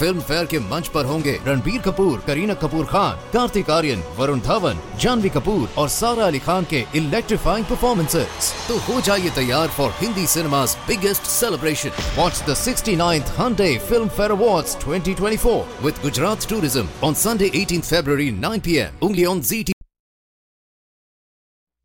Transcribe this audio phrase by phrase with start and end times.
[0.00, 4.80] Film fair के मंच पर होंगे रणबीर कपूर, करीना कपूर खान, कार्तिक आर्यन, वरुण धवन,
[5.00, 10.26] जानवी कपूर और सारा अली खान के इलेक्ट्रीफाइंग परफॉर्मेंसेस तो हो जाइए तैयार for Hindi
[10.34, 13.88] cinema biggest celebration what sixty ninth ninth
[14.18, 19.06] Filmfare award twenty twenty four with Gujarat tourism on Sunday eighteen February nine P M
[19.06, 19.72] उंगली on G T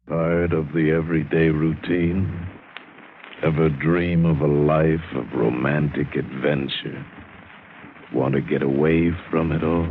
[0.07, 2.23] Tired of the everyday routine?
[3.49, 6.99] Ever dream of a life of romantic adventure?
[8.13, 9.89] Want to get away from it all?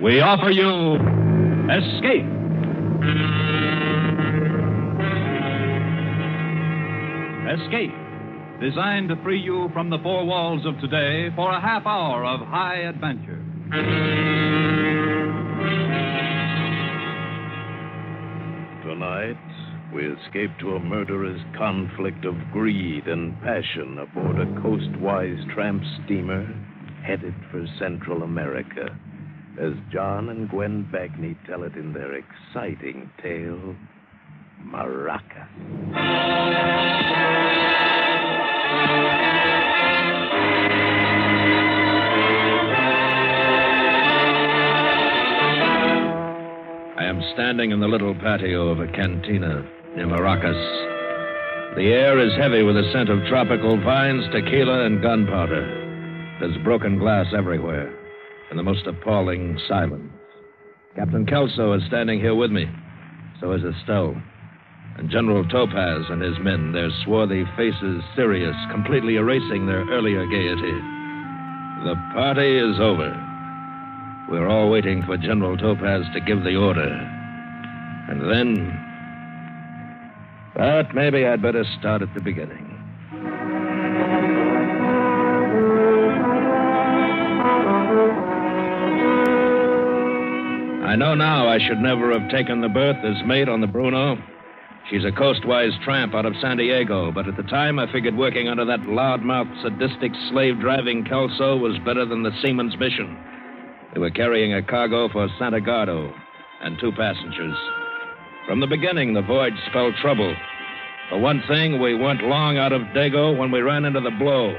[0.00, 0.94] We offer you
[1.66, 2.24] Escape.
[7.50, 7.94] Escape,
[8.60, 12.40] designed to free you from the four walls of today for a half hour of
[12.46, 13.42] high adventure.
[18.84, 19.36] Tonight,
[19.92, 26.46] we escape to a murderous conflict of greed and passion aboard a coastwise tramp steamer
[27.06, 28.98] headed for Central America
[29.60, 33.76] as John and Gwen Bagni tell it in their exciting tale,
[34.64, 35.46] Maracas.
[46.98, 51.76] I am standing in the little patio of a cantina near Maracas.
[51.76, 55.75] The air is heavy with the scent of tropical vines, tequila, and gunpowder.
[56.38, 57.94] There's broken glass everywhere,
[58.50, 60.12] and the most appalling silence.
[60.94, 62.66] Captain Kelso is standing here with me.
[63.40, 64.14] So is Estelle.
[64.98, 70.80] And General Topaz and his men, their swarthy faces serious, completely erasing their earlier gaiety.
[71.84, 73.12] The party is over.
[74.30, 76.88] We're all waiting for General Topaz to give the order.
[78.08, 78.82] And then.
[80.54, 82.65] But maybe I'd better start at the beginning.
[90.96, 94.16] I know now I should never have taken the berth as mate on the Bruno.
[94.88, 98.48] She's a coastwise tramp out of San Diego, but at the time I figured working
[98.48, 103.14] under that loudmouth, sadistic, slave driving Kelso was better than the seaman's mission.
[103.92, 106.10] They were carrying a cargo for Santa Gardo
[106.62, 107.58] and two passengers.
[108.46, 110.34] From the beginning, the voyage spelled trouble.
[111.10, 114.58] For one thing, we weren't long out of Dago when we ran into the blow.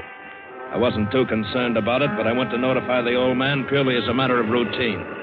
[0.70, 3.96] I wasn't too concerned about it, but I went to notify the old man purely
[3.96, 5.17] as a matter of routine.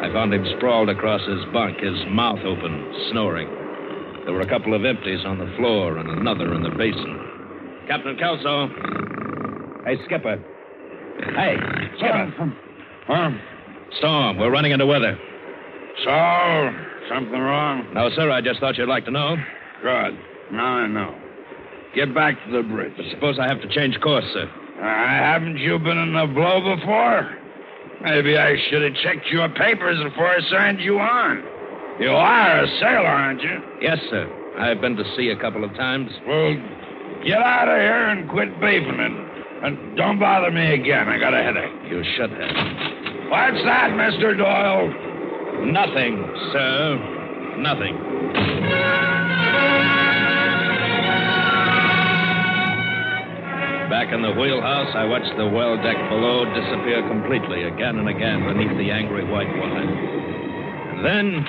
[0.00, 3.48] I found him sprawled across his bunk, his mouth open, snoring.
[4.24, 7.84] There were a couple of empties on the floor and another in the basin.
[7.86, 8.68] Captain Kelso.
[9.84, 10.42] Hey, Skipper.
[11.36, 11.56] Hey,
[11.98, 12.54] Skipper.
[13.06, 13.30] Huh?
[13.98, 15.18] Storm, we're running into weather.
[16.04, 16.70] So,
[17.08, 17.86] something wrong?
[17.92, 19.36] No, sir, I just thought you'd like to know.
[19.82, 20.18] Good.
[20.52, 21.14] Now I know.
[21.94, 22.92] Get back to the bridge.
[22.96, 24.48] But suppose I have to change course, sir.
[24.78, 27.36] Uh, haven't you been in a blow before?
[28.02, 31.44] Maybe I should have checked your papers before I signed you on.
[32.00, 33.60] You are a sailor, aren't you?
[33.82, 34.26] Yes, sir.
[34.58, 36.10] I've been to sea a couple of times.
[36.26, 36.54] Well,
[37.24, 39.30] get out of here and quit beefing it.
[39.62, 41.08] And don't bother me again.
[41.08, 41.90] I got a headache.
[41.90, 43.30] You should have.
[43.30, 44.36] What's that, Mr.
[44.36, 44.88] Doyle?
[45.66, 47.56] Nothing, sir.
[47.58, 49.09] Nothing.
[53.90, 58.46] Back in the wheelhouse, I watched the well deck below disappear completely again and again
[58.46, 59.82] beneath the angry white water.
[59.82, 61.44] And then,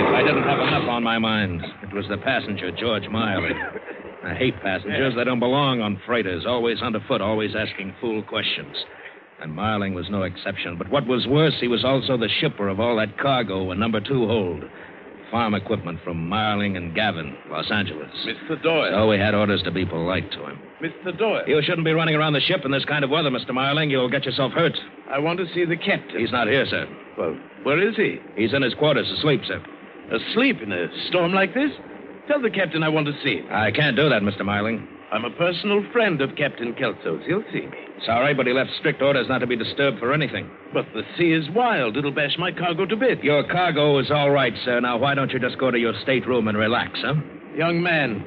[0.00, 3.52] if I didn't have enough on my mind, it was the passenger, George Miley.
[4.24, 5.12] I hate passengers.
[5.14, 8.74] They don't belong on freighters, always underfoot, always asking fool questions.
[9.42, 10.78] And Marling was no exception.
[10.78, 14.00] But what was worse, he was also the shipper of all that cargo in number
[14.00, 14.64] two hold.
[15.30, 18.10] Farm equipment from Marling and Gavin, Los Angeles.
[18.24, 18.62] Mr.
[18.62, 18.92] Doyle.
[18.92, 20.58] So we had orders to be polite to him.
[20.80, 21.16] Mr.
[21.18, 21.42] Doyle.
[21.48, 23.52] You shouldn't be running around the ship in this kind of weather, Mr.
[23.52, 23.90] Marling.
[23.90, 24.78] You'll get yourself hurt.
[25.10, 26.20] I want to see the captain.
[26.20, 26.86] He's not here, sir.
[27.18, 28.18] Well, where is he?
[28.36, 29.62] He's in his quarters asleep, sir.
[30.12, 31.70] Asleep in a storm like this?
[32.28, 33.46] Tell the captain I want to see him.
[33.50, 34.44] I can't do that, Mr.
[34.44, 34.86] Marling.
[35.12, 37.24] I'm a personal friend of Captain Kelso's.
[37.26, 37.78] He'll see me.
[38.04, 40.50] Sorry, but he left strict orders not to be disturbed for anything.
[40.74, 41.96] But the sea is wild.
[41.96, 43.22] It'll bash my cargo to bits.
[43.22, 44.80] Your cargo is all right, sir.
[44.80, 47.14] Now, why don't you just go to your stateroom and relax, huh?
[47.56, 48.24] Young man,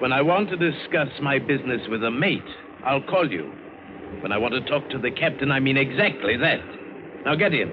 [0.00, 2.42] when I want to discuss my business with a mate,
[2.84, 3.52] I'll call you.
[4.20, 6.60] When I want to talk to the captain, I mean exactly that.
[7.24, 7.72] Now get in.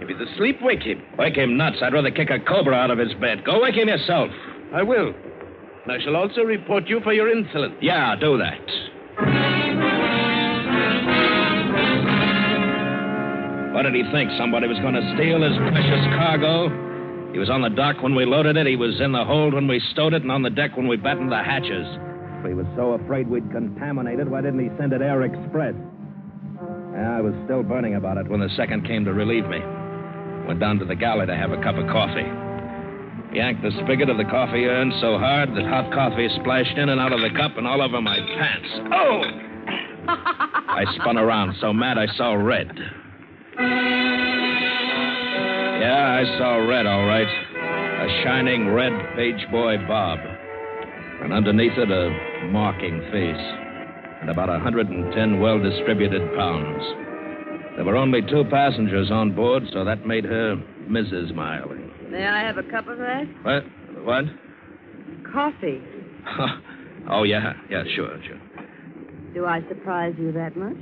[0.00, 1.02] If he's asleep, wake him.
[1.16, 1.78] Wake him nuts.
[1.80, 3.44] I'd rather kick a cobra out of his bed.
[3.44, 4.30] Go wake him yourself.
[4.74, 5.14] I will.
[5.84, 7.74] And I shall also report you for your insolence.
[7.80, 8.60] Yeah, do that.
[13.74, 14.30] What did he think?
[14.38, 16.68] Somebody was going to steal his precious cargo?
[17.32, 18.66] He was on the dock when we loaded it.
[18.66, 20.96] He was in the hold when we stowed it, and on the deck when we
[20.96, 21.86] battened the hatches.
[22.38, 25.74] If he was so afraid we'd contaminate it, why didn't he send it air express?
[26.92, 29.58] Yeah, I was still burning about it when the second came to relieve me.
[30.46, 32.28] Went down to the galley to have a cup of coffee.
[33.34, 37.00] Yanked the spigot of the coffee urn so hard that hot coffee splashed in and
[37.00, 38.68] out of the cup and all over my pants.
[38.92, 39.22] Oh!
[40.08, 42.70] I spun around so mad I saw red.
[45.80, 47.26] Yeah, I saw red, all right.
[47.26, 50.18] A shining red page boy bob.
[51.22, 52.10] And underneath it, a
[52.50, 53.46] mocking face.
[54.20, 56.82] And about a 110 well distributed pounds.
[57.76, 60.56] There were only two passengers on board, so that made her
[60.88, 61.34] Mrs.
[61.34, 61.81] Miley.
[62.12, 63.24] May I have a cup of that?
[63.40, 63.64] What?
[64.04, 64.24] What?
[65.32, 65.80] Coffee.
[67.10, 67.54] oh, yeah.
[67.70, 68.38] Yeah, sure, sure.
[69.32, 70.76] Do I surprise you that much?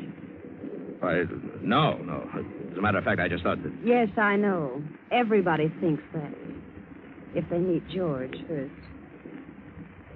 [0.98, 1.22] Why,
[1.62, 2.28] no, no.
[2.34, 3.72] As a matter of fact, I just thought that.
[3.84, 4.82] Yes, I know.
[5.12, 6.34] Everybody thinks that.
[7.36, 8.74] If they meet George first.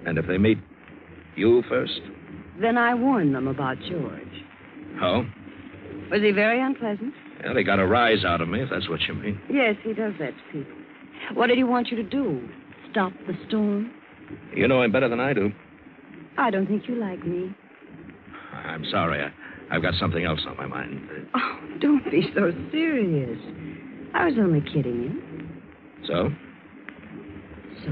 [0.05, 0.57] And if they meet
[1.37, 2.01] you first?
[2.59, 4.43] Then I warn them about George.
[5.01, 5.23] Oh?
[6.11, 7.13] Was he very unpleasant?
[7.41, 9.39] Yeah, they got a rise out of me, if that's what you mean.
[9.49, 10.84] Yes, he does that to people.
[11.33, 12.47] What did he want you to do?
[12.91, 13.91] Stop the storm?
[14.55, 15.51] You know him better than I do.
[16.37, 17.55] I don't think you like me.
[18.53, 19.21] I'm sorry.
[19.23, 19.31] I,
[19.75, 21.01] I've got something else on my mind.
[21.35, 23.39] Oh, don't be so serious.
[24.13, 25.21] I was only kidding you.
[26.07, 26.29] So?
[27.83, 27.91] So?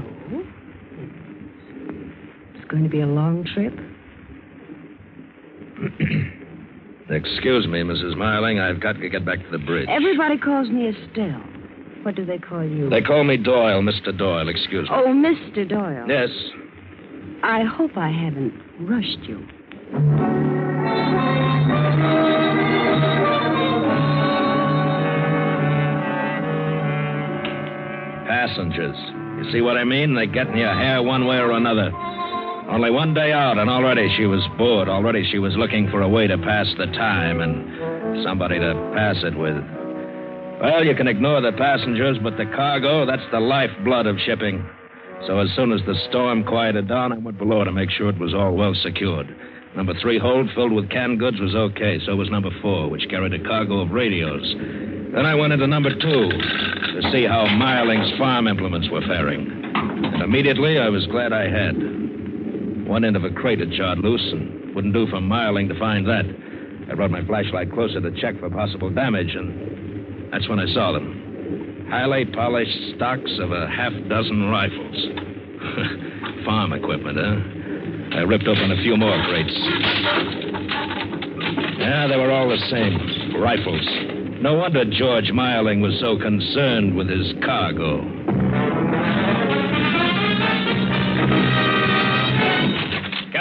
[2.54, 3.74] It's going to be a long trip?
[7.10, 8.16] Excuse me, Mrs.
[8.16, 8.58] Marling.
[8.60, 9.88] I've got to get back to the bridge.
[9.88, 11.42] Everybody calls me Estelle.
[12.04, 12.90] What do they call you?
[12.90, 14.16] They call me Doyle, Mr.
[14.16, 14.50] Doyle.
[14.50, 14.94] Excuse me.
[14.94, 15.66] Oh, Mr.
[15.66, 16.04] Doyle.
[16.06, 16.28] Yes.
[17.42, 19.40] I hope I haven't rushed you.
[28.26, 28.96] Passengers.
[29.38, 30.14] You see what I mean?
[30.14, 31.90] They get in your hair one way or another.
[32.68, 34.90] Only one day out, and already she was bored.
[34.90, 39.16] Already she was looking for a way to pass the time and somebody to pass
[39.24, 39.56] it with.
[40.60, 44.64] Well, you can ignore the passengers, but the cargo, that's the lifeblood of shipping.
[45.26, 48.18] So as soon as the storm quieted down, I went below to make sure it
[48.18, 49.34] was all well secured.
[49.76, 51.98] Number three hold filled with canned goods was okay.
[52.06, 54.54] So was number four, which carried a cargo of radios.
[55.14, 59.50] Then I went into number two to see how Marling's farm implements were faring.
[59.74, 61.74] And immediately I was glad I had.
[62.86, 66.06] One end of a crate had jarred loose and wouldn't do for Miling to find
[66.06, 66.24] that.
[66.90, 69.73] I brought my flashlight closer to check for possible damage, and
[70.30, 71.86] that's when I saw them.
[71.90, 75.06] Highly polished stocks of a half dozen rifles.
[76.44, 78.16] Farm equipment, huh?
[78.18, 79.54] I ripped open a few more crates.
[81.78, 83.40] Yeah, they were all the same.
[83.40, 83.86] Rifles.
[84.40, 88.02] No wonder George Marling was so concerned with his cargo.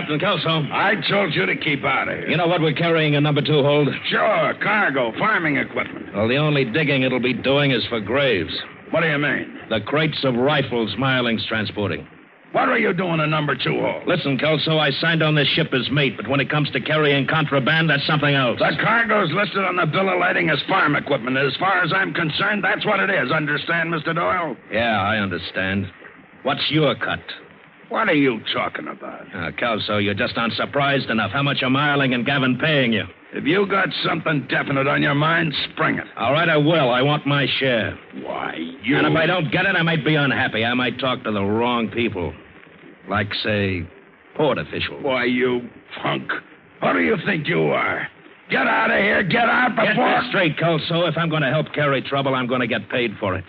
[0.04, 0.68] Captain Kelso.
[0.74, 2.30] I told you to keep out of here.
[2.30, 3.88] You know what we're carrying in number two hold?
[4.10, 6.14] Sure, cargo, farming equipment.
[6.14, 8.54] Well, the only digging it'll be doing is for graves.
[8.92, 9.58] What do you mean?
[9.70, 12.06] The crates of rifles Marling's transporting.
[12.52, 14.06] What are you doing in number two hold?
[14.06, 17.26] Listen, Kelso, I signed on this ship as mate, but when it comes to carrying
[17.26, 18.60] contraband, that's something else.
[18.60, 21.38] The cargo's listed on the bill of lading as farm equipment.
[21.38, 23.32] As far as I'm concerned, that's what it is.
[23.32, 24.14] Understand, Mr.
[24.14, 24.58] Doyle?
[24.70, 25.90] Yeah, I understand.
[26.44, 27.22] What's your cut?
[27.94, 29.28] What are you talking about?
[29.35, 31.30] Uh, Kelso, you're just surprised enough.
[31.30, 33.04] How much are Marling and Gavin paying you?
[33.33, 36.07] If you got something definite on your mind, spring it.
[36.18, 36.90] All right, I will.
[36.90, 37.95] I want my share.
[38.23, 38.97] Why, you.
[38.97, 40.66] And if I don't get it, I might be unhappy.
[40.66, 42.33] I might talk to the wrong people.
[43.07, 43.88] Like, say,
[44.35, 45.04] port officials.
[45.04, 45.69] Why, you
[46.02, 46.31] punk.
[46.80, 48.07] What do you think you are?
[48.50, 49.21] Get out of here.
[49.21, 50.09] Get out Get before.
[50.09, 51.06] that straight, Kelso.
[51.06, 53.45] If I'm going to help carry trouble, I'm going to get paid for it.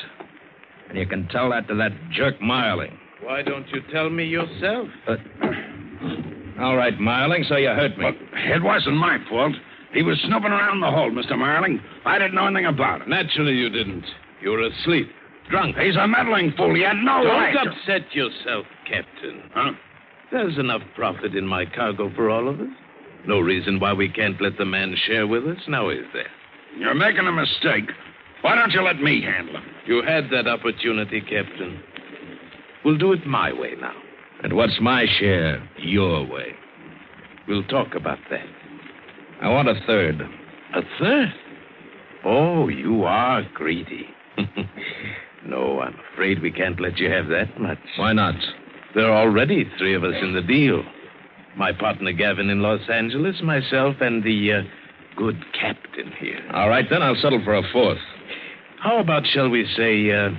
[0.91, 2.99] And you can tell that to that jerk Marling.
[3.25, 4.89] Why don't you tell me yourself?
[5.07, 5.19] But...
[5.43, 8.05] Uh, all right, Marling, so you hurt me.
[8.05, 9.55] Look, it wasn't my fault.
[9.93, 11.39] He was snooping around the hold, Mr.
[11.39, 11.81] Marling.
[12.05, 13.09] I didn't know anything about it.
[13.09, 14.05] Naturally, you didn't.
[14.43, 15.09] You were asleep,
[15.49, 15.77] drunk.
[15.77, 16.75] He's a meddling fool.
[16.75, 17.53] He had no Don't right.
[17.65, 19.43] to- upset yourself, Captain.
[19.55, 19.73] Huh?
[20.31, 22.69] There's enough profit in my cargo for all of us.
[23.27, 26.29] No reason why we can't let the man share with us, now is there?
[26.77, 27.91] You're making a mistake.
[28.43, 29.65] Why don't you let me handle him?
[29.87, 31.81] You had that opportunity, Captain.
[32.85, 33.95] We'll do it my way now.
[34.43, 36.55] And what's my share your way?
[37.49, 38.47] We'll talk about that.
[39.41, 40.21] I want a third.
[40.75, 41.33] A third?
[42.25, 44.07] Oh, you are greedy.
[45.47, 47.79] no, I'm afraid we can't let you have that much.
[47.97, 48.35] Why not?
[48.95, 50.83] There are already three of us in the deal.
[51.57, 54.63] My partner Gavin in Los Angeles, myself, and the uh,
[55.17, 56.41] good captain here.
[56.53, 57.99] All right, then I'll settle for a fourth.
[58.81, 60.31] How about, shall we say, uh,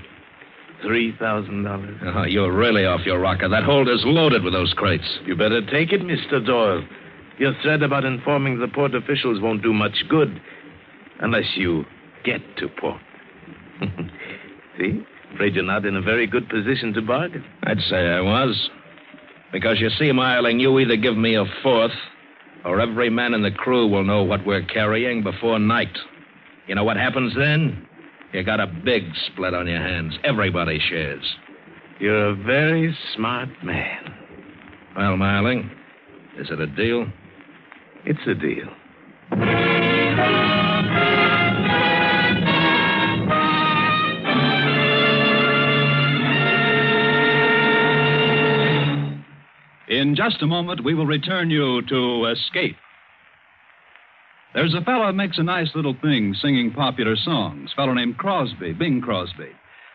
[0.84, 2.00] $3,000?
[2.04, 3.48] Oh, uh-huh, you're really off your rocker.
[3.50, 5.20] That hold is loaded with those crates.
[5.26, 6.46] You better take it, Mr.
[6.46, 6.84] Doyle.
[7.38, 10.42] Your threat about informing the port officials won't do much good
[11.20, 11.86] unless you
[12.24, 13.02] get to port.
[14.80, 15.04] See?
[15.34, 17.44] Afraid you're not in a very good position to bargain.
[17.64, 18.70] I'd say I was.
[19.52, 21.92] Because you see, Marling, you either give me a fourth,
[22.64, 25.98] or every man in the crew will know what we're carrying before night.
[26.68, 27.88] You know what happens then?
[28.36, 30.20] You got a big split on your hands.
[30.26, 31.24] Everybody shares.
[32.02, 34.14] You're a very smart man.
[34.98, 35.72] Well, Marling,
[36.38, 37.08] is it a deal?
[38.04, 38.68] It's a deal.
[49.88, 52.76] In just a moment, we will return you to Escape.
[54.56, 59.02] There's a fellow makes a nice little thing singing popular songs, fellow named Crosby, Bing
[59.02, 59.50] Crosby.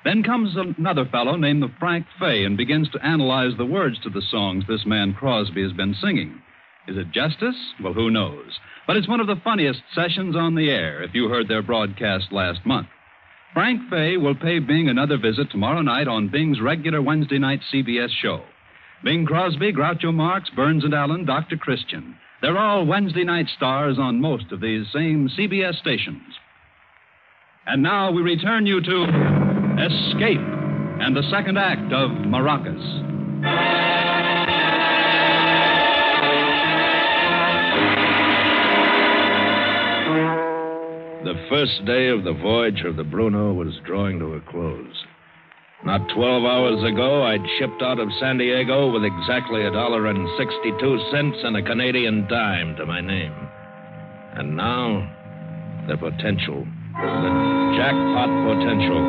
[0.04, 4.20] Then comes another fellow named Frank Fay and begins to analyze the words to the
[4.20, 6.42] songs this man Crosby has been singing.
[6.86, 7.56] Is it justice?
[7.82, 8.58] Well, who knows?
[8.86, 12.30] But it's one of the funniest sessions on the air if you heard their broadcast
[12.30, 12.88] last month.
[13.54, 18.10] Frank Fay will pay Bing another visit tomorrow night on Bing's regular Wednesday night CBS
[18.10, 18.42] show.
[19.02, 21.56] Bing Crosby, Groucho Marx, Burns and Allen, Dr.
[21.56, 22.14] Christian.
[22.42, 26.22] They're all Wednesday night stars on most of these same CBS stations.
[27.66, 29.02] And now we return you to
[29.78, 32.80] Escape and the second act of Maracas.
[41.24, 45.04] The first day of the voyage of the Bruno was drawing to a close.
[45.82, 50.28] Not 12 hours ago, I'd shipped out of San Diego with exactly a dollar and
[50.36, 50.76] 62
[51.10, 53.32] cents and a Canadian dime to my name.
[54.36, 55.08] And now,
[55.88, 56.66] the potential.
[57.00, 59.00] The jackpot potential.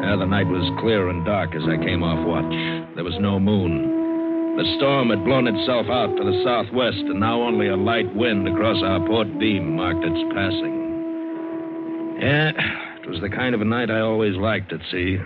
[0.00, 2.94] Yeah, the night was clear and dark as I came off watch.
[2.94, 4.56] There was no moon.
[4.56, 8.48] The storm had blown itself out to the southwest, and now only a light wind
[8.48, 12.16] across our port beam marked its passing.
[12.22, 12.52] Yeah,
[13.06, 15.18] it was the kind of a night I always liked at sea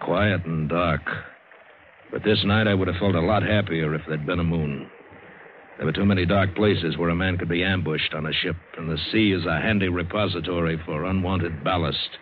[0.00, 1.00] quiet and dark.
[2.10, 4.90] But this night I would have felt a lot happier if there'd been a moon.
[5.76, 8.56] There were too many dark places where a man could be ambushed on a ship,
[8.76, 12.18] and the sea is a handy repository for unwanted ballast,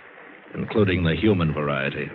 [0.54, 2.08] including the human variety.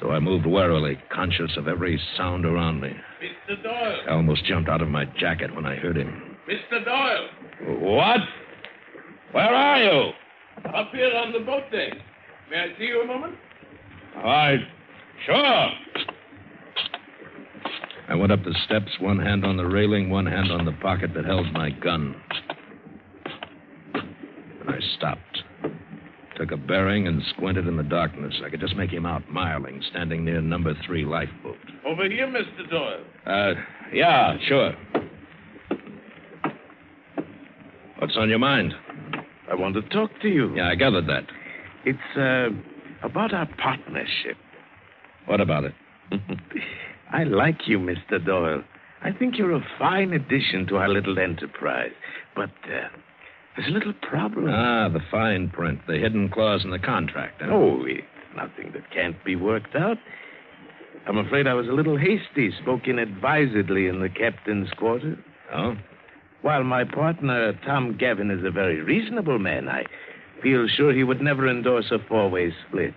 [0.00, 2.90] So I moved warily, conscious of every sound around me.
[3.22, 3.62] Mr.
[3.62, 4.00] Doyle!
[4.08, 6.36] I almost jumped out of my jacket when I heard him.
[6.48, 6.84] Mr.
[6.84, 7.28] Doyle!
[7.80, 8.20] What?
[9.32, 10.12] Where are you?
[10.66, 11.92] Up here on the boat deck.
[12.50, 13.34] May I see you a moment?
[14.16, 14.56] I.
[15.26, 15.70] Sure.
[18.08, 21.12] I went up the steps, one hand on the railing, one hand on the pocket
[21.14, 22.16] that held my gun.
[23.94, 25.42] I stopped.
[26.36, 28.34] Took a bearing and squinted in the darkness.
[28.44, 31.58] I could just make him out, Marling, standing near number three lifeboat.
[31.86, 32.68] Over here, Mr.
[32.70, 33.04] Doyle.
[33.26, 33.54] Uh,
[33.92, 34.72] yeah, sure.
[37.98, 38.74] What's on your mind?
[39.50, 40.54] I want to talk to you.
[40.56, 41.24] Yeah, I gathered that.
[41.84, 42.50] It's, uh,
[43.06, 44.36] about our partnership.
[45.26, 45.74] What about it?
[47.12, 48.24] I like you, Mr.
[48.24, 48.62] Doyle.
[49.02, 51.92] I think you're a fine addition to our little enterprise.
[52.36, 52.88] But, uh,
[53.56, 54.48] there's a little problem.
[54.48, 57.42] Ah, the fine print, the hidden clause in the contract.
[57.42, 57.50] Huh?
[57.52, 59.96] Oh, it's nothing that can't be worked out.
[61.06, 65.18] I'm afraid I was a little hasty, spoke inadvisedly in the captain's quarters.
[65.52, 65.74] Oh?
[66.42, 69.84] While my partner, Tom Gavin, is a very reasonable man, I
[70.42, 72.94] feel sure he would never endorse a four way split.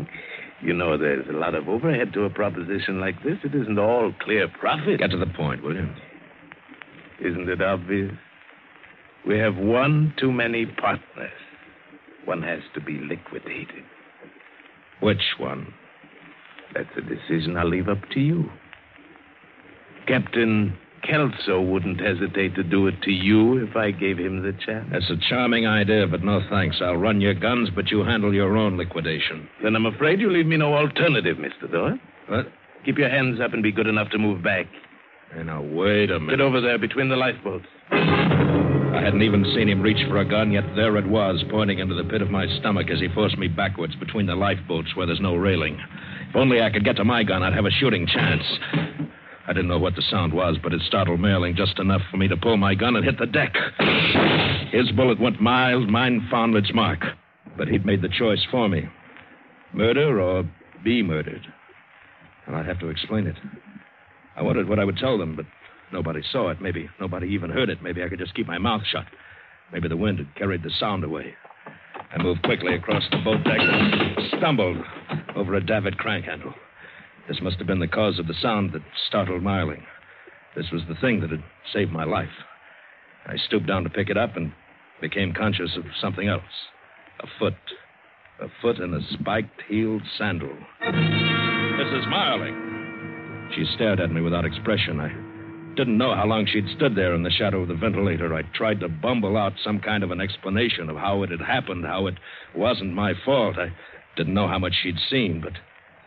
[0.62, 3.38] you know, there's a lot of overhead to a proposition like this.
[3.42, 5.00] It isn't all clear profit.
[5.00, 5.88] Get to the point, will you?
[7.20, 8.12] Isn't it obvious?
[9.26, 11.30] We have one too many partners.
[12.24, 13.84] One has to be liquidated.
[15.00, 15.74] Which one?
[16.74, 18.48] That's a decision I'll leave up to you.
[20.06, 24.88] Captain Kelso wouldn't hesitate to do it to you if I gave him the chance.
[24.90, 26.78] That's a charming idea, but no thanks.
[26.80, 29.48] I'll run your guns, but you handle your own liquidation.
[29.62, 31.70] Then I'm afraid you leave me no alternative, Mr.
[31.70, 31.98] Doyle.
[32.28, 32.46] What?
[32.84, 34.66] Keep your hands up and be good enough to move back.
[35.34, 36.38] Hey, now, wait a minute.
[36.38, 37.66] Get over there between the lifeboats.
[37.90, 41.94] I hadn't even seen him reach for a gun, yet there it was, pointing into
[41.94, 45.20] the pit of my stomach as he forced me backwards between the lifeboats where there's
[45.20, 45.78] no railing.
[46.30, 48.42] If only I could get to my gun, I'd have a shooting chance.
[49.48, 52.26] I didn't know what the sound was, but it startled Marling just enough for me
[52.28, 53.54] to pull my gun and hit the deck.
[54.72, 57.00] His bullet went mild, mine found its mark.
[57.56, 58.88] But he'd made the choice for me
[59.72, 60.44] murder or
[60.82, 61.46] be murdered.
[62.46, 63.36] And I'd have to explain it.
[64.34, 65.46] I wondered what I would tell them, but
[65.92, 66.60] nobody saw it.
[66.60, 67.82] Maybe nobody even heard it.
[67.82, 69.04] Maybe I could just keep my mouth shut.
[69.72, 71.34] Maybe the wind had carried the sound away.
[72.12, 74.78] I moved quickly across the boat deck and stumbled
[75.34, 76.54] over a davit crank handle.
[77.28, 79.82] This must have been the cause of the sound that startled Marling.
[80.54, 81.42] This was the thing that had
[81.72, 82.44] saved my life.
[83.26, 84.52] I stooped down to pick it up and
[85.00, 86.42] became conscious of something else.
[87.20, 87.54] A foot.
[88.40, 90.56] A foot in a spiked heeled sandal.
[90.82, 92.08] Mrs.
[92.08, 93.50] Marling.
[93.54, 95.00] She stared at me without expression.
[95.00, 95.08] I
[95.76, 98.34] didn't know how long she'd stood there in the shadow of the ventilator.
[98.34, 101.84] I tried to bumble out some kind of an explanation of how it had happened,
[101.84, 102.14] how it
[102.54, 103.58] wasn't my fault.
[103.58, 103.72] I
[104.16, 105.52] didn't know how much she'd seen, but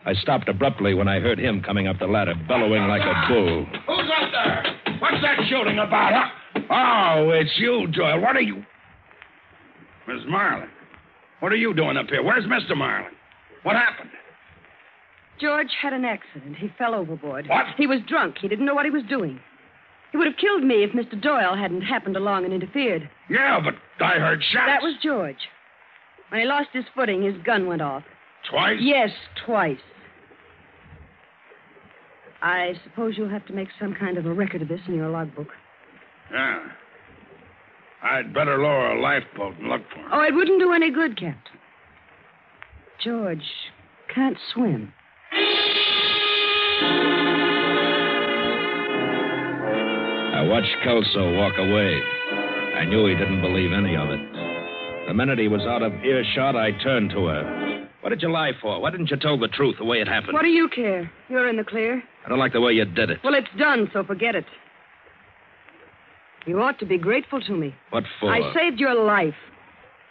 [0.06, 3.66] I stopped abruptly when I heard him coming up the ladder, bellowing like a bull.
[3.86, 4.96] Who's up there?
[4.98, 6.60] What's that shooting about, huh?
[6.70, 8.20] Oh, it's you, Doyle.
[8.20, 8.64] What are you.
[10.08, 10.68] Miss Marling,
[11.40, 12.22] what are you doing up here?
[12.22, 12.76] Where's Mr.
[12.76, 13.12] Marling?
[13.62, 14.10] What happened?
[15.40, 16.56] George had an accident.
[16.56, 17.46] He fell overboard.
[17.48, 17.66] What?
[17.76, 18.36] He was drunk.
[18.40, 19.38] He didn't know what he was doing.
[20.12, 21.20] He would have killed me if Mr.
[21.20, 23.08] Doyle hadn't happened along and interfered.
[23.28, 24.66] Yeah, but I heard shots.
[24.66, 25.36] That was George.
[26.30, 28.02] When he lost his footing, his gun went off.
[28.50, 28.78] Twice?
[28.80, 29.10] Yes,
[29.46, 29.78] twice.
[32.42, 35.10] I suppose you'll have to make some kind of a record of this in your
[35.10, 35.48] logbook.
[36.32, 36.60] Yeah.
[38.02, 40.08] I'd better lower a lifeboat and look for him.
[40.12, 41.58] Oh, it wouldn't do any good, Captain.
[43.04, 43.44] George
[44.14, 44.92] can't swim.
[50.32, 52.00] I watched Kelso walk away.
[52.76, 54.20] I knew he didn't believe any of it.
[55.06, 57.69] The minute he was out of earshot, I turned to her.
[58.00, 58.80] What did you lie for?
[58.80, 60.32] Why didn't you tell the truth the way it happened?
[60.32, 61.10] What do you care?
[61.28, 62.02] You're in the clear.
[62.24, 63.18] I don't like the way you did it.
[63.22, 64.46] Well, it's done, so forget it.
[66.46, 67.74] You ought to be grateful to me.
[67.90, 68.32] What for?
[68.32, 69.34] I saved your life.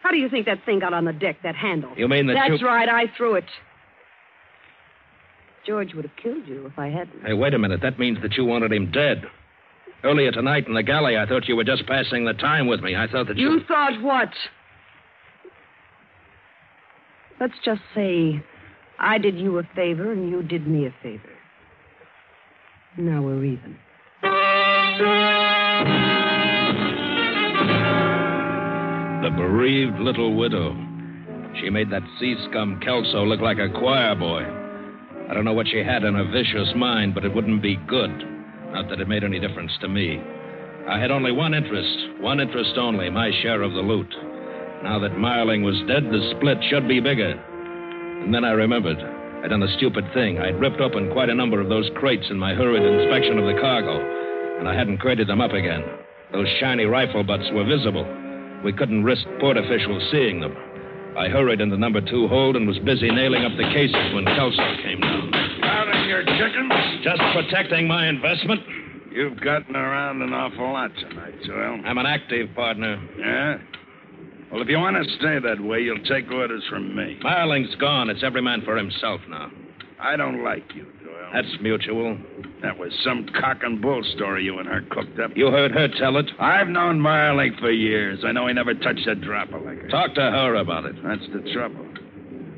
[0.03, 1.91] How do you think that thing got on the deck, that handle?
[1.97, 2.67] You mean that That's you...
[2.67, 3.45] right, I threw it.
[5.65, 7.21] George would have killed you if I hadn't.
[7.25, 7.81] Hey, wait a minute.
[7.81, 9.25] That means that you wanted him dead.
[10.03, 12.95] Earlier tonight in the galley, I thought you were just passing the time with me.
[12.95, 13.51] I thought that you.
[13.51, 14.29] You thought what?
[17.39, 18.43] Let's just say
[18.99, 21.29] I did you a favor and you did me a favor.
[22.97, 23.77] Now we're even.
[29.23, 30.75] The bereaved little widow.
[31.61, 34.43] She made that sea scum Kelso look like a choir boy.
[35.29, 38.11] I don't know what she had in her vicious mind, but it wouldn't be good.
[38.73, 40.21] Not that it made any difference to me.
[40.89, 44.13] I had only one interest, one interest only, my share of the loot.
[44.83, 47.31] Now that Marling was dead, the split should be bigger.
[47.31, 48.97] And then I remembered.
[49.43, 50.39] I'd done a stupid thing.
[50.39, 53.59] I'd ripped open quite a number of those crates in my hurried inspection of the
[53.59, 53.99] cargo,
[54.59, 55.83] and I hadn't crated them up again.
[56.31, 58.05] Those shiny rifle butts were visible.
[58.63, 60.55] We couldn't risk port officials seeing them.
[61.17, 64.63] I hurried into number two hold and was busy nailing up the cases when Kelso
[64.83, 65.31] came down.
[65.61, 67.03] Counting your chickens?
[67.03, 68.61] Just protecting my investment.
[69.11, 71.81] You've gotten around an awful lot tonight, Doyle.
[71.83, 73.01] I'm an active partner.
[73.17, 73.57] Yeah?
[74.51, 77.19] Well, if you want to stay that way, you'll take orders from me.
[77.21, 78.09] Marling's gone.
[78.09, 79.51] It's every man for himself now.
[79.99, 81.29] I don't like you, Doyle.
[81.33, 82.17] That's mutual.
[82.63, 85.31] That was some cock and bull story you and her cooked up.
[85.35, 86.31] You heard her tell it.
[86.39, 88.23] I've known Marling for years.
[88.25, 89.87] I know he never touched a drop of liquor.
[89.89, 90.95] Talk to her about it.
[91.03, 91.85] That's the trouble.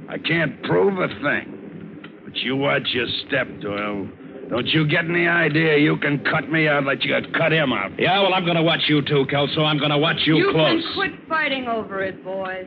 [0.08, 2.08] I can't prove a thing.
[2.23, 4.08] But you watch your step, Doyle.
[4.52, 7.72] Don't you get any idea you can cut me out like you could cut him
[7.72, 7.98] out?
[7.98, 9.64] Yeah, well, I'm going to watch you too, Kelso.
[9.64, 10.84] I'm going to watch you, you close.
[10.84, 12.66] can quit fighting over it, boys.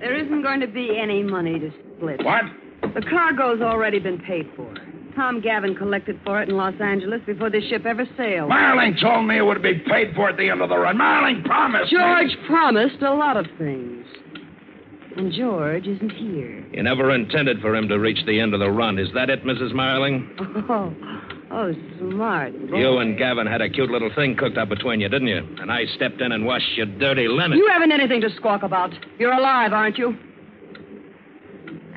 [0.00, 2.24] There isn't going to be any money to split.
[2.24, 2.44] What?
[2.94, 4.74] The cargo's already been paid for.
[5.14, 8.48] Tom Gavin collected for it in Los Angeles before this ship ever sailed.
[8.48, 10.96] Marling told me it would be paid for at the end of the run.
[10.96, 11.92] Marling promised.
[11.92, 14.06] me- George promised a lot of things.
[15.20, 16.64] And George isn't here.
[16.72, 18.98] You never intended for him to reach the end of the run.
[18.98, 19.74] Is that it, Mrs.
[19.74, 20.34] Marling?
[20.66, 20.94] Oh,
[21.50, 22.54] oh, smart.
[22.70, 22.78] boy.
[22.78, 25.46] You and Gavin had a cute little thing cooked up between you, didn't you?
[25.60, 27.58] And I stepped in and washed your dirty linen.
[27.58, 28.94] You haven't anything to squawk about.
[29.18, 30.16] You're alive, aren't you?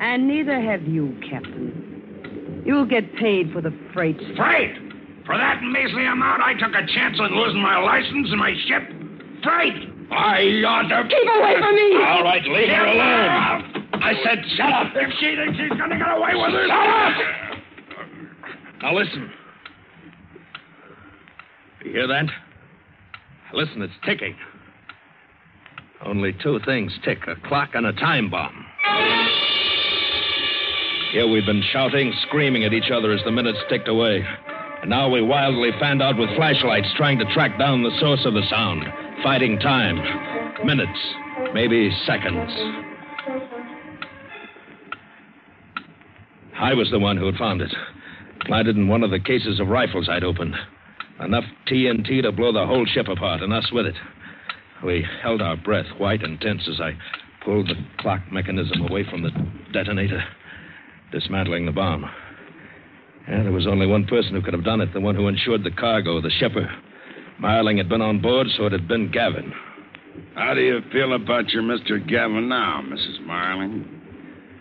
[0.00, 2.62] And neither have you, Captain.
[2.66, 4.20] You'll get paid for the freight.
[4.36, 4.76] Freight!
[5.24, 8.82] For that measly amount, I took a chance on losing my license and my ship.
[9.42, 9.93] Freight!
[10.10, 11.08] I ought to.
[11.08, 11.96] Keep away from me!
[12.04, 13.88] All right, leave her alone.
[13.94, 14.92] I said, shut up!
[14.94, 16.68] If she thinks she's going to get away with it.
[16.68, 17.14] Shut up!
[18.82, 19.30] Now listen.
[21.84, 22.26] You hear that?
[23.52, 24.36] Listen, it's ticking.
[26.04, 28.66] Only two things tick a clock and a time bomb.
[31.12, 34.26] Here we've been shouting, screaming at each other as the minutes ticked away.
[34.82, 38.34] And now we wildly fanned out with flashlights, trying to track down the source of
[38.34, 38.84] the sound.
[39.24, 39.96] Fighting time.
[40.66, 40.98] Minutes,
[41.54, 42.52] maybe seconds.
[46.58, 47.74] I was the one who had found it.
[48.44, 50.54] Planted in one of the cases of rifles I'd opened.
[51.20, 53.94] Enough TNT to blow the whole ship apart, and us with it.
[54.84, 56.92] We held our breath, white and tense, as I
[57.42, 59.30] pulled the clock mechanism away from the
[59.72, 60.22] detonator,
[61.12, 62.04] dismantling the bomb.
[63.26, 65.64] Yeah, there was only one person who could have done it, the one who insured
[65.64, 66.68] the cargo, the shipper.
[67.38, 69.52] Marling had been on board, so it had been Gavin.
[70.34, 72.04] How do you feel about your Mr.
[72.06, 73.24] Gavin now, Mrs.
[73.26, 73.84] Marling?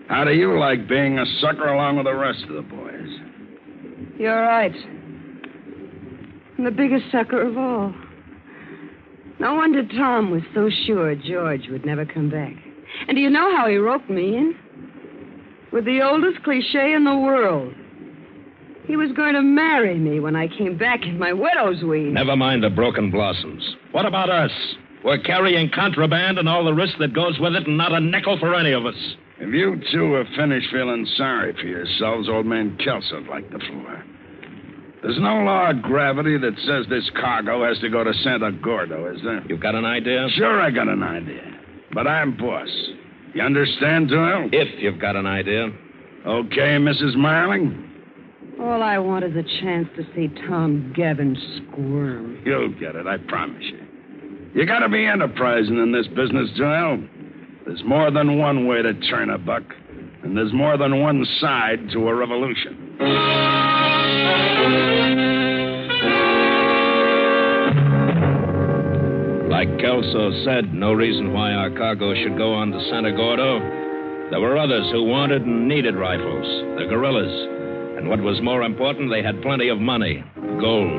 [0.10, 3.10] How do you like being a sucker along with the rest of the boys?
[4.18, 4.74] You're right.
[6.58, 7.94] I'm the biggest sucker of all.
[9.40, 12.54] No wonder Tom was so sure George would never come back.
[13.08, 14.56] And do you know how he roped me in?
[15.72, 17.74] With the oldest cliche in the world.
[18.86, 22.14] He was going to marry me when I came back in my widow's weed.
[22.14, 23.64] Never mind the broken blossoms.
[23.92, 24.52] What about us?
[25.04, 28.38] We're carrying contraband and all the risk that goes with it, and not a nickel
[28.40, 28.96] for any of us.
[29.40, 34.04] If you two have finished feeling sorry for yourselves, old man Kelso'd like the floor.
[35.02, 39.14] There's no law of gravity that says this cargo has to go to Santa Gordo,
[39.14, 39.44] is there?
[39.50, 40.28] You've got an idea?
[40.36, 41.44] Sure, I got an idea.
[41.94, 42.70] But I'm boss.
[43.34, 44.50] You understand, Doyle?
[44.54, 45.68] If you've got an idea.
[46.26, 47.16] Okay, Mrs.
[47.18, 47.93] Marling?
[48.64, 52.42] All I want is a chance to see Tom Gavin squirm.
[52.46, 53.86] You'll get it, I promise you.
[54.56, 57.04] You gotta be enterprising in this business, Doyle.
[57.66, 59.64] There's more than one way to turn a buck,
[60.24, 62.98] and there's more than one side to a revolution.
[69.50, 73.60] Like Kelso said, no reason why our cargo should go on to Santa Gordo.
[74.32, 76.48] There were others who wanted and needed rifles,
[76.80, 77.53] the guerrillas.
[78.04, 80.22] And what was more important, they had plenty of money,
[80.60, 80.92] gold.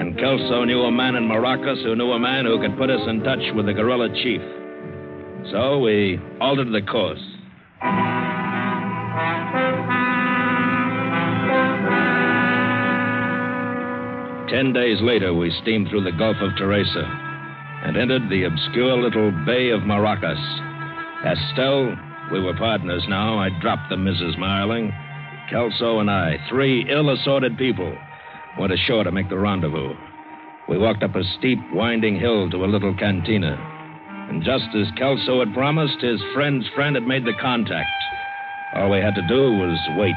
[0.00, 3.00] And Kelso knew a man in Maracas who knew a man who could put us
[3.06, 4.40] in touch with the guerrilla chief.
[5.52, 7.22] So we altered the course.
[14.50, 17.06] Ten days later, we steamed through the Gulf of Teresa
[17.84, 20.42] and entered the obscure little Bay of Maracas.
[21.24, 21.94] Estelle,
[22.32, 23.38] we were partners now.
[23.38, 24.36] I dropped the Mrs.
[24.40, 24.92] Marling.
[25.50, 27.96] Kelso and I, three ill assorted people,
[28.58, 29.94] went ashore to make the rendezvous.
[30.68, 33.56] We walked up a steep, winding hill to a little cantina.
[34.28, 37.88] And just as Kelso had promised, his friend's friend had made the contact.
[38.74, 40.14] All we had to do was wait.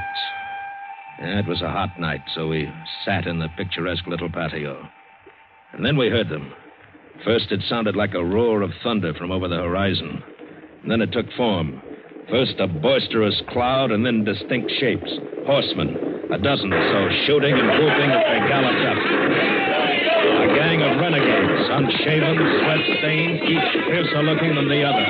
[1.20, 2.72] It was a hot night, so we
[3.06, 4.88] sat in the picturesque little patio.
[5.74, 6.54] And then we heard them.
[7.24, 10.24] First, it sounded like a roar of thunder from over the horizon.
[10.82, 11.82] And then it took form.
[12.30, 15.10] First, a boisterous cloud, and then distinct shapes.
[15.48, 18.98] Horsemen, a dozen or so, shooting and whooping as they galloped up.
[20.40, 25.08] A gang of renegades, unshaven, sweat-stained, each fiercer looking than the other.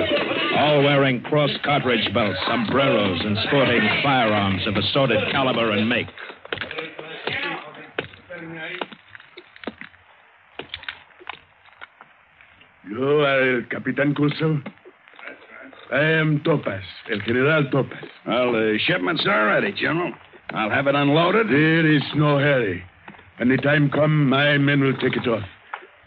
[0.59, 6.07] All wearing cross cartridge belts, sombreros, and sporting firearms of assorted caliber and make.
[12.89, 14.63] You are Capitan Coulson?
[15.91, 18.03] I am Topaz, El General Topaz.
[18.27, 20.13] Well, the shipment's all ready, General.
[20.51, 21.47] I'll have it unloaded.
[21.47, 22.83] There is no hurry.
[23.37, 25.43] When the time come, my men will take it off.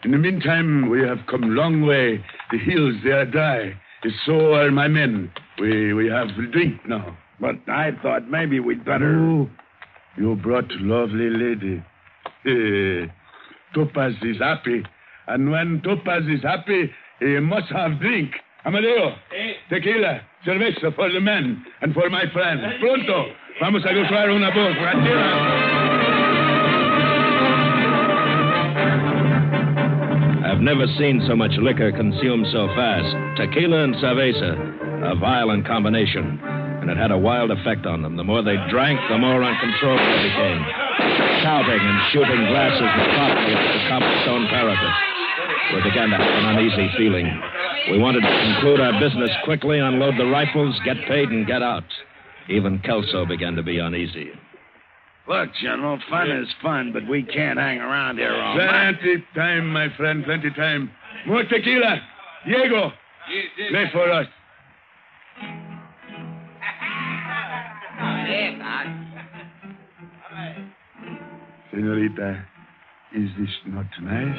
[0.05, 2.23] In the meantime, we have come long way.
[2.51, 3.73] The hills, they are dry.
[4.25, 5.31] So are my men.
[5.59, 7.17] We we have drink now.
[7.39, 9.17] But I thought maybe we'd better.
[9.17, 9.49] Oh,
[10.17, 11.83] you brought lovely lady.
[12.45, 13.07] Eh,
[13.73, 14.83] Topaz is happy.
[15.27, 18.31] And when Topaz is happy, he must have drink.
[18.65, 19.15] Amadeo,
[19.69, 22.61] tequila, cerveza for the men and for my friend.
[22.79, 23.33] Pronto.
[23.61, 24.75] Vamos a buscar una voz.
[30.45, 33.15] I've never seen so much liquor consumed so fast.
[33.37, 36.39] Tequila and cerveza, a violent combination.
[36.83, 38.17] And it had a wild effect on them.
[38.17, 40.61] The more they drank, the more uncontrollable they became.
[41.41, 44.95] Shouting and shooting glasses and promptly at the cobblestone parapet.
[45.73, 47.31] We began to have an uneasy feeling.
[47.91, 51.83] We wanted to conclude our business quickly, unload the rifles, get paid, and get out.
[52.49, 54.31] Even Kelso began to be uneasy.
[55.27, 58.95] Look, General, fun is fun, but we can't hang around here all night.
[59.01, 60.91] Plenty time, my friend, plenty time.
[61.25, 62.01] More tequila.
[62.45, 62.91] Diego,
[63.69, 64.27] play for us.
[71.71, 72.45] Senorita,
[73.15, 74.37] is this not nice?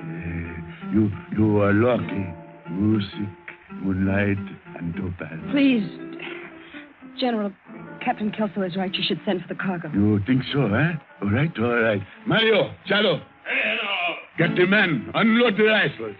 [0.00, 2.43] Eh, you you are lucky.
[2.70, 3.28] Music,
[3.72, 4.38] moonlight,
[4.76, 5.38] and topaz.
[5.50, 5.86] Please,
[7.18, 7.52] General,
[8.04, 8.92] Captain Kelso is right.
[8.94, 9.90] You should send for the cargo.
[9.92, 10.92] You think so, eh?
[11.22, 12.02] All right, all right.
[12.26, 13.22] Mario, Chalo.
[14.38, 15.10] Get the men.
[15.14, 16.16] Unload the rifles.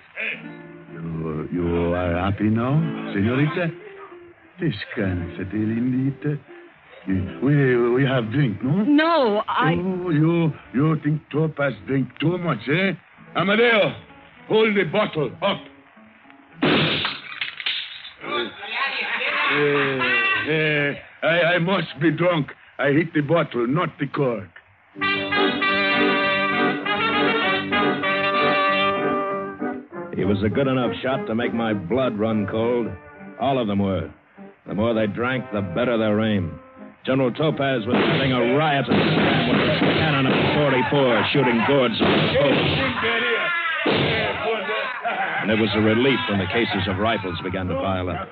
[0.93, 2.79] You, you are happy now,
[3.13, 3.71] senorita?
[4.61, 6.39] Descansate, lindita.
[7.43, 8.83] We, we have drink, no?
[8.85, 9.73] No, I.
[9.75, 12.93] Oh, you, you think Topaz drink too much, eh?
[13.37, 13.95] Amadeo,
[14.49, 15.59] hold the bottle up.
[19.55, 22.49] Eh, eh, I, I must be drunk.
[22.79, 24.51] I hit the bottle, not the cork.
[30.17, 32.89] He was a good enough shot to make my blood run cold.
[33.41, 34.13] All of them were.
[34.67, 36.59] The more they drank, the better their aim.
[37.07, 41.95] General Topaz was having a riot at time with a cannon at 44 shooting gourds
[42.01, 43.24] over the post.
[45.45, 48.27] And it was a relief when the cases of rifles began to pile up.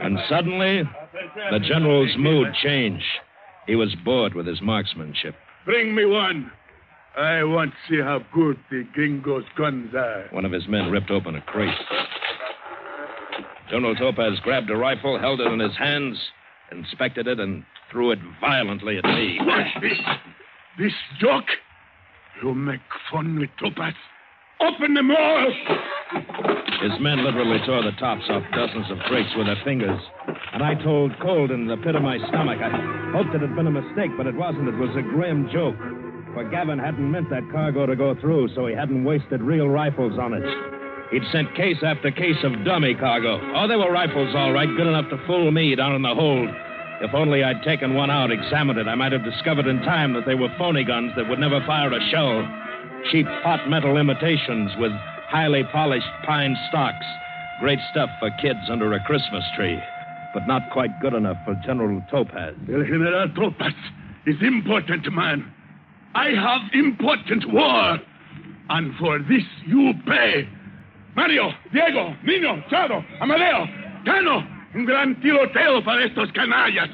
[0.00, 0.84] And suddenly,
[1.50, 3.02] the general's mood changed.
[3.66, 5.34] He was bored with his marksmanship.
[5.64, 6.52] Bring me one.
[7.16, 10.28] I want to see how good the gringo's guns are.
[10.30, 11.74] One of his men ripped open a crate.
[13.68, 16.16] General Topaz grabbed a rifle, held it in his hands,
[16.70, 19.40] inspected it, and threw it violently at me.
[19.42, 19.82] What?
[19.82, 19.98] This,
[20.78, 21.48] this joke?
[22.40, 22.78] You make
[23.10, 23.94] fun with Topaz?
[24.64, 25.52] Open them all!
[26.80, 30.00] His men literally tore the tops off dozens of crates with their fingers.
[30.52, 32.60] And I told cold in the pit of my stomach.
[32.62, 32.70] I
[33.12, 34.68] hoped it had been a mistake, but it wasn't.
[34.68, 35.76] It was a grim joke.
[36.32, 40.18] For Gavin hadn't meant that cargo to go through, so he hadn't wasted real rifles
[40.18, 40.44] on it.
[41.10, 43.38] He'd sent case after case of dummy cargo.
[43.54, 46.48] Oh, they were rifles, all right, good enough to fool me down in the hold.
[47.02, 50.26] If only I'd taken one out, examined it, I might have discovered in time that
[50.26, 52.42] they were phony guns that would never fire a shell.
[53.10, 54.92] Cheap pot metal imitations with
[55.28, 57.04] highly polished pine stocks.
[57.60, 59.78] Great stuff for kids under a Christmas tree,
[60.32, 62.54] but not quite good enough for General Topaz.
[62.66, 63.74] General Topaz
[64.26, 65.52] is important man.
[66.14, 67.98] I have important war.
[68.70, 70.48] And for this you pay.
[71.14, 73.66] Mario, Diego, Nino, Chado, Amadeo,
[74.04, 74.42] Cano,
[74.74, 76.88] un gran tiroteo para estos canallas.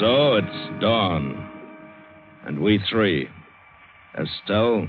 [0.00, 1.46] So it's dawn.
[2.46, 3.28] And we three,
[4.18, 4.88] Estelle,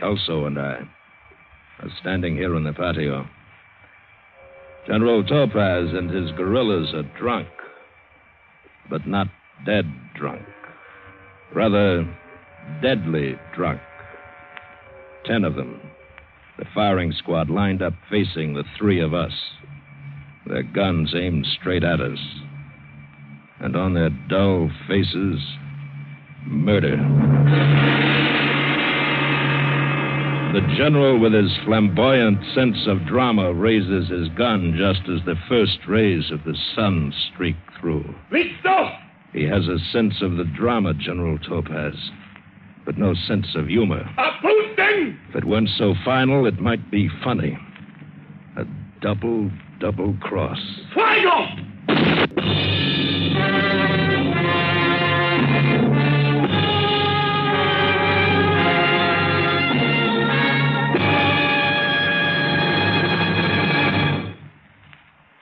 [0.00, 0.80] Kelso, and I,
[1.78, 3.26] are standing here in the patio.
[4.88, 7.46] General Topaz and his guerrillas are drunk,
[8.90, 9.28] but not
[9.64, 10.42] dead drunk.
[11.54, 12.04] Rather,
[12.82, 13.80] deadly drunk.
[15.26, 15.80] Ten of them.
[16.58, 19.32] The firing squad lined up facing the three of us.
[20.46, 22.18] Their guns aimed straight at us.
[23.60, 25.40] And on their dull faces,
[26.46, 26.96] murder.
[30.52, 35.78] The general, with his flamboyant sense of drama, raises his gun just as the first
[35.86, 38.14] rays of the sun streak through.
[38.32, 38.98] Listo!
[39.34, 41.96] He has a sense of the drama, General Topaz,
[42.86, 44.08] but no sense of humor.
[44.16, 45.18] Apunten!
[45.28, 47.58] If it weren't so final, it might be funny.
[48.56, 48.64] A
[49.02, 50.58] double, double cross.
[50.94, 52.97] Fuego!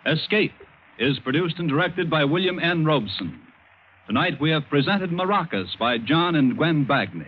[0.06, 0.52] Escape
[0.98, 2.84] is produced and directed by William N.
[2.84, 3.40] Robson.
[4.06, 7.26] Tonight we have presented Maracas by John and Gwen Bagni.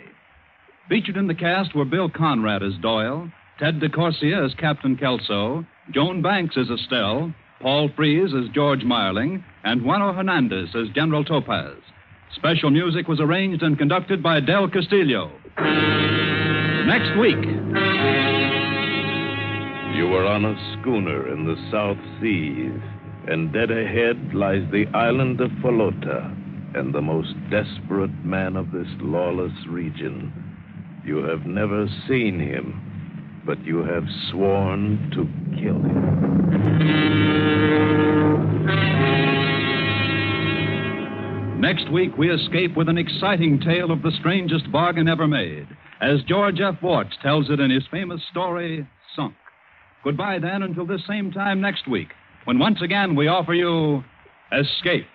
[0.89, 6.23] Featured in the cast were Bill Conrad as Doyle, Ted DeCorsia as Captain Kelso, Joan
[6.23, 11.77] Banks as Estelle, Paul Frees as George Marling, and Juano Hernandez as General Topaz.
[12.35, 15.31] Special music was arranged and conducted by Del Castillo.
[16.87, 17.43] Next week.
[19.97, 22.81] You were on a schooner in the South Seas,
[23.27, 26.35] and dead ahead lies the island of Falota
[26.77, 30.33] and the most desperate man of this lawless region.
[31.05, 35.27] You have never seen him, but you have sworn to
[35.61, 37.38] kill him.
[41.59, 45.67] Next week, we escape with an exciting tale of the strangest bargain ever made,
[46.01, 46.81] as George F.
[46.81, 49.35] Worts tells it in his famous story, Sunk.
[50.05, 52.11] Goodbye, then, until this same time next week,
[52.45, 54.05] when once again we offer you
[54.53, 55.09] Escape.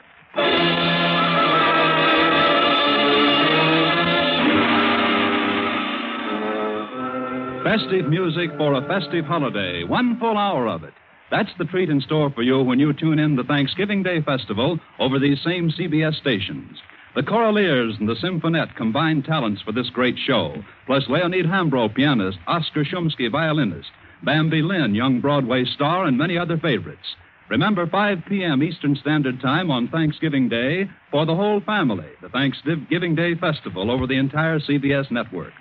[7.64, 10.94] Festive music for a festive holiday, one full hour of it.
[11.34, 14.80] That's the treat in store for you when you tune in the Thanksgiving Day Festival
[15.00, 16.78] over these same CBS stations.
[17.16, 20.54] The Choraliers and the Symphonette combined talents for this great show,
[20.86, 23.90] plus Leonid Hambro, pianist, Oscar Shumsky, violinist,
[24.24, 27.16] Bambi Lynn, young Broadway star, and many other favorites.
[27.50, 28.62] Remember, 5 p.m.
[28.62, 34.06] Eastern Standard Time on Thanksgiving Day for the whole family, the Thanksgiving Day Festival over
[34.06, 35.54] the entire CBS network.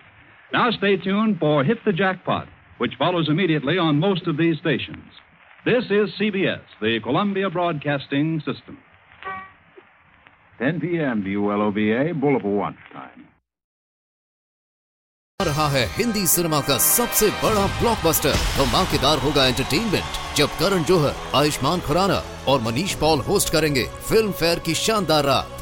[0.52, 5.00] Now stay tuned for Hit the Jackpot, which follows immediately on most of these stations.
[5.64, 8.78] This is CBS, the Columbia Broadcasting System.
[10.58, 11.22] 10 p.m.
[11.22, 13.22] WLOBA, Boulevard Watch Time.
[15.40, 21.80] रहा है Hindi cinema का सबसे बड़ा blockbuster धमाकेदार होगा entertainment जब करण जौहर आयुष्मान
[21.86, 25.61] खुराना और Manish Paul host करेंगे फ़िल्म फेयर की शानदार रात